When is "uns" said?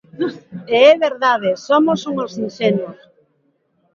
2.13-2.31